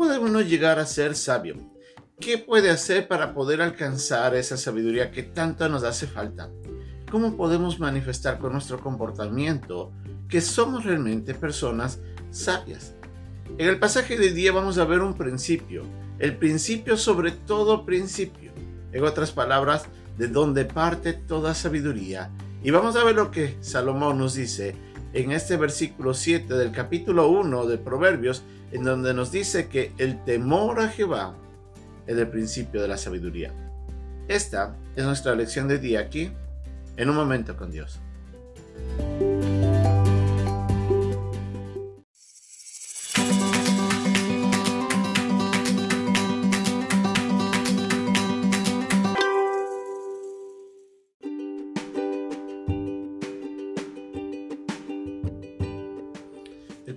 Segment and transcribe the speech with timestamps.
[0.00, 1.56] puede uno llegar a ser sabio?
[2.18, 6.48] ¿Qué puede hacer para poder alcanzar esa sabiduría que tanto nos hace falta?
[7.10, 9.92] ¿Cómo podemos manifestar con nuestro comportamiento
[10.26, 12.00] que somos realmente personas
[12.30, 12.94] sabias?
[13.58, 15.82] En el pasaje de día vamos a ver un principio,
[16.18, 18.52] el principio sobre todo principio.
[18.92, 19.84] En otras palabras,
[20.16, 22.30] de donde parte toda sabiduría.
[22.62, 24.74] Y vamos a ver lo que Salomón nos dice
[25.12, 28.42] en este versículo 7 del capítulo 1 de Proverbios,
[28.72, 31.34] en donde nos dice que el temor a Jehová
[32.06, 33.52] es el principio de la sabiduría.
[34.28, 36.30] Esta es nuestra lección de día aquí,
[36.96, 38.00] en un momento con Dios.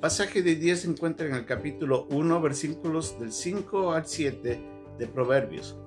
[0.04, 4.62] Pasaje de 10 se encuentra en el capítulo 1, versículos del 5 al 7
[5.00, 5.78] de Proverbios.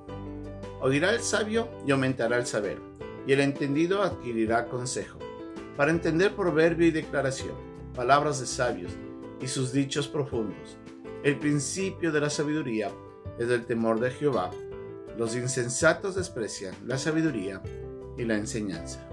[0.81, 2.79] Oirá el sabio y aumentará el saber,
[3.27, 5.19] y el entendido adquirirá consejo,
[5.77, 7.55] para entender proverbio y declaración,
[7.95, 8.93] palabras de sabios
[9.43, 10.79] y sus dichos profundos.
[11.23, 12.91] El principio de la sabiduría
[13.39, 14.51] es el temor de Jehová.
[15.19, 17.61] Los insensatos desprecian la sabiduría
[18.17, 19.07] y la enseñanza.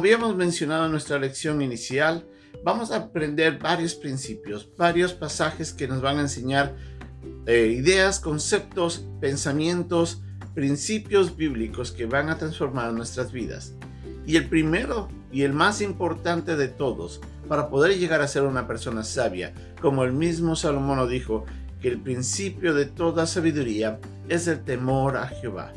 [0.00, 2.26] Habíamos mencionado en nuestra lección inicial,
[2.64, 6.74] vamos a aprender varios principios, varios pasajes que nos van a enseñar
[7.44, 10.22] eh, ideas, conceptos, pensamientos,
[10.54, 13.74] principios bíblicos que van a transformar nuestras vidas.
[14.26, 18.66] Y el primero y el más importante de todos, para poder llegar a ser una
[18.66, 21.44] persona sabia, como el mismo Salomón lo dijo,
[21.82, 25.74] que el principio de toda sabiduría es el temor a Jehová.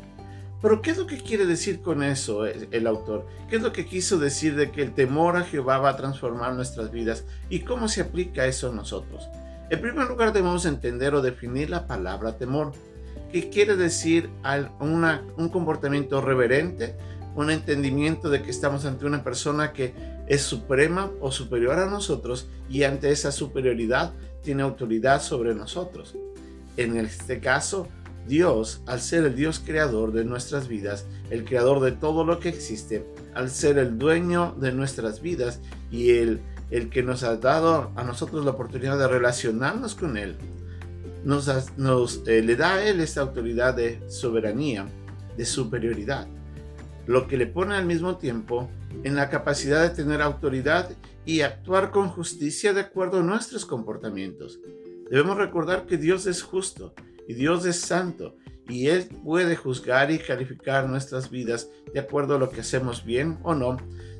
[0.64, 3.26] Pero ¿qué es lo que quiere decir con eso eh, el autor?
[3.50, 6.54] ¿Qué es lo que quiso decir de que el temor a Jehová va a transformar
[6.54, 9.28] nuestras vidas y cómo se aplica eso a nosotros?
[9.68, 12.72] En primer lugar debemos entender o definir la palabra temor,
[13.30, 14.30] ¿Qué quiere decir
[14.80, 16.96] un comportamiento reverente,
[17.34, 19.92] un entendimiento de que estamos ante una persona que
[20.28, 26.16] es suprema o superior a nosotros y ante esa superioridad tiene autoridad sobre nosotros.
[26.78, 27.86] En este caso,
[28.26, 32.48] Dios, al ser el Dios creador de nuestras vidas, el creador de todo lo que
[32.48, 36.40] existe, al ser el dueño de nuestras vidas y el,
[36.70, 40.36] el que nos ha dado a nosotros la oportunidad de relacionarnos con Él,
[41.24, 41.48] nos,
[42.26, 44.86] eh, le da a Él esta autoridad de soberanía,
[45.36, 46.26] de superioridad,
[47.06, 48.68] lo que le pone al mismo tiempo
[49.02, 50.90] en la capacidad de tener autoridad
[51.26, 54.60] y actuar con justicia de acuerdo a nuestros comportamientos.
[55.10, 56.94] Debemos recordar que Dios es justo
[57.28, 58.36] y Dios es santo
[58.68, 63.38] y Él puede juzgar y calificar nuestras vidas de acuerdo a lo que hacemos bien
[63.42, 63.76] o no,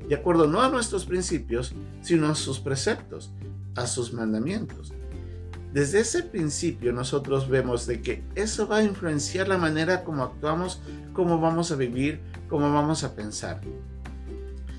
[0.08, 3.32] de acuerdo no a nuestros principios, sino a sus preceptos,
[3.74, 4.92] a sus mandamientos.
[5.72, 10.80] Desde ese principio nosotros vemos de que eso va a influenciar la manera como actuamos,
[11.12, 13.60] cómo vamos a vivir, cómo vamos a pensar.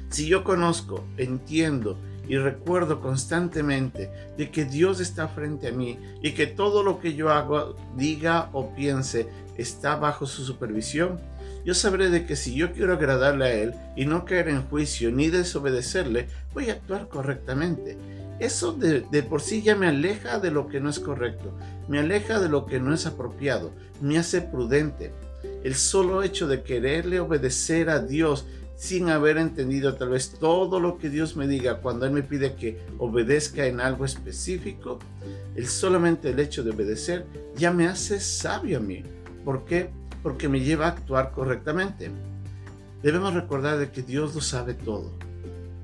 [0.09, 6.31] Si yo conozco, entiendo y recuerdo constantemente de que Dios está frente a mí y
[6.31, 9.27] que todo lo que yo hago, diga o piense
[9.57, 11.19] está bajo su supervisión,
[11.65, 15.11] yo sabré de que si yo quiero agradarle a Él y no caer en juicio
[15.11, 17.97] ni desobedecerle, voy a actuar correctamente.
[18.39, 21.99] Eso de, de, por sí ya me aleja de lo que no es correcto, me
[21.99, 23.71] aleja de lo que no es apropiado,
[24.01, 25.11] me hace prudente.
[25.63, 30.97] El solo hecho de quererle obedecer a Dios sin haber entendido tal vez todo lo
[30.97, 34.99] que Dios me diga cuando Él me pide que obedezca en algo específico,
[35.55, 37.25] el solamente el hecho de obedecer
[37.55, 39.03] ya me hace sabio a mí.
[39.45, 39.89] ¿Por qué?
[40.21, 42.11] Porque me lleva a actuar correctamente.
[43.01, 45.11] Debemos recordar de que Dios lo sabe todo.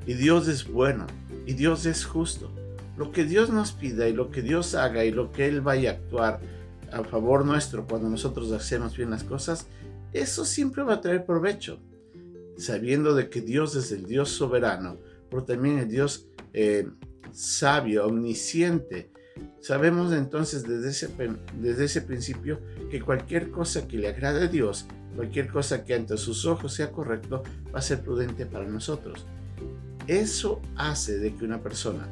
[0.06, 1.07] Y Dios es bueno.
[1.46, 2.51] Y Dios es justo.
[2.97, 5.91] Lo que Dios nos pida y lo que Dios haga y lo que Él vaya
[5.91, 6.40] a actuar
[6.91, 9.68] a favor nuestro cuando nosotros hacemos bien las cosas,
[10.12, 11.80] eso siempre va a traer provecho
[12.57, 15.00] sabiendo de que Dios es el Dios soberano,
[15.30, 16.88] pero también el Dios eh,
[17.31, 19.12] sabio, omnisciente.
[19.59, 21.09] Sabemos entonces desde ese,
[21.59, 22.59] desde ese principio
[22.89, 26.92] que cualquier cosa que le agrade a Dios, cualquier cosa que ante sus ojos sea
[26.92, 27.44] correcto,
[27.74, 29.25] va a ser prudente para nosotros.
[30.07, 32.07] Eso hace de que una persona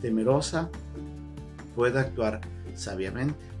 [0.00, 0.70] temerosa
[1.74, 2.40] pueda actuar
[2.74, 3.54] sabiamente.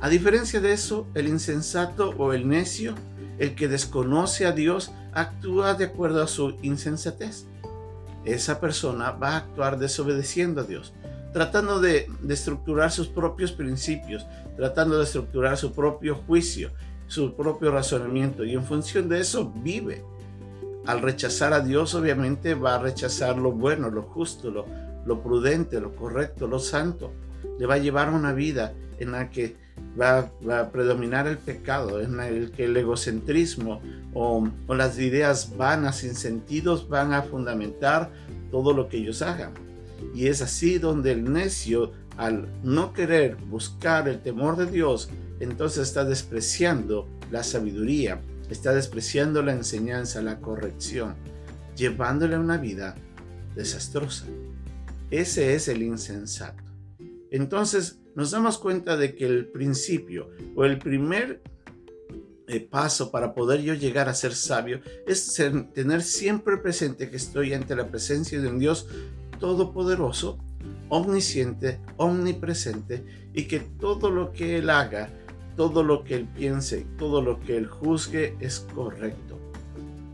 [0.00, 2.94] A diferencia de eso, el insensato o el necio,
[3.38, 7.46] el que desconoce a Dios, actúa de acuerdo a su insensatez.
[8.24, 10.94] Esa persona va a actuar desobedeciendo a Dios,
[11.32, 16.70] tratando de, estructurar sus propios principios, tratando de estructurar su propio juicio,
[17.06, 20.04] su propio razonamiento y en función de eso vive.
[20.86, 24.66] al rechazar a Dios obviamente va a rechazar lo bueno, lo justo, lo,
[25.04, 27.12] lo prudente, lo correcto, lo santo.
[27.58, 29.56] Le va a llevar una vida en la que
[29.98, 30.30] va,
[30.60, 33.80] a predominar el pecado, en el que el egocentrismo
[34.14, 38.10] o, las ideas vanas, sin sentidos, van a fundamentar
[38.50, 39.52] todo lo que ellos hagan.
[40.14, 45.88] Y es así donde el necio, al no querer buscar el temor de Dios, entonces
[45.88, 48.20] está despreciando la sabiduría,
[48.50, 51.14] está despreciando la enseñanza, la corrección,
[51.76, 52.94] llevándole una vida
[53.54, 54.26] desastrosa.
[55.10, 56.62] Ese es el insensato.
[57.30, 61.42] Entonces nos damos cuenta de que el principio o el primer
[62.48, 65.34] eh, paso para poder yo llegar a ser sabio es
[65.74, 68.88] tener siempre presente que estoy ante la presencia de un Dios
[69.38, 70.38] todopoderoso,
[70.88, 73.04] omnisciente, omnipresente
[73.34, 75.10] y que todo lo que Él haga,
[75.54, 79.38] todo lo que Él piense, todo lo que Él juzgue es correcto.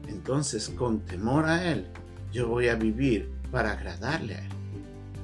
[0.08, 1.86] Entonces, con temor a Él,
[2.32, 4.52] yo voy a vivir para agradarle a Él.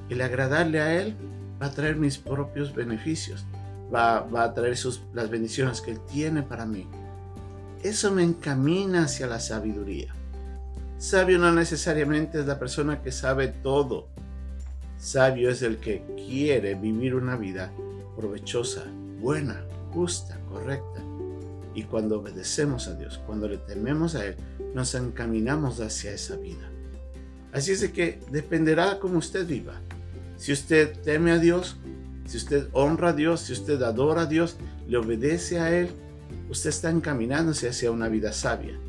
[0.09, 1.15] El agradarle a Él
[1.61, 3.45] va a traer mis propios beneficios,
[3.93, 6.87] va, a traer sus, las bendiciones que Él tiene para mí.
[7.83, 10.13] Eso me encamina hacia la sabiduría.
[10.97, 14.07] Sabio no necesariamente es la persona que sabe todo.
[14.97, 17.71] Sabio es el que quiere vivir una vida
[18.17, 18.83] provechosa,
[19.21, 19.63] buena,
[19.93, 21.01] justa, correcta.
[21.73, 24.35] Y cuando obedecemos a Dios, cuando le tememos a Él,
[24.73, 26.69] nos encaminamos hacia esa vida.
[27.53, 29.79] Así es de que dependerá cómo usted viva.
[30.39, 31.75] Si usted teme a Dios,
[32.25, 34.55] si usted honra a Dios, si usted adora a Dios,
[34.87, 35.89] le obedece a Él,
[36.49, 38.79] usted está encaminándose hacia una vida sabia.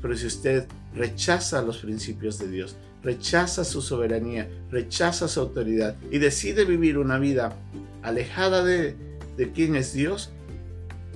[0.00, 6.18] Pero si usted rechaza los principios de Dios, rechaza su soberanía, rechaza su autoridad y
[6.18, 7.54] decide vivir una vida
[8.02, 8.96] alejada de,
[9.36, 10.30] de quién es Dios,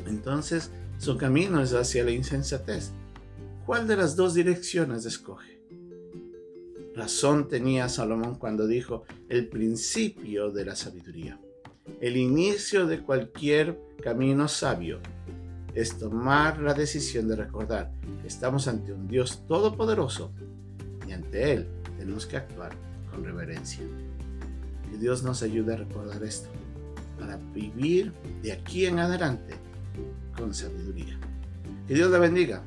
[0.07, 2.91] entonces su camino es hacia la insensatez.
[3.65, 5.50] ¿Cuál de las dos direcciones escoge?
[6.95, 11.39] Razón tenía Salomón cuando dijo el principio de la sabiduría.
[12.01, 15.01] El inicio de cualquier camino sabio
[15.75, 20.33] es tomar la decisión de recordar que estamos ante un Dios todopoderoso
[21.07, 22.73] y ante Él tenemos que actuar
[23.11, 23.85] con reverencia.
[24.91, 26.49] Que Dios nos ayude a recordar esto
[27.19, 29.55] para vivir de aquí en adelante
[30.37, 31.19] con sabiduría.
[31.87, 32.65] Que Dios la bendiga.